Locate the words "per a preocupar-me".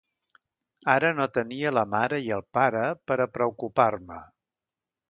3.11-4.21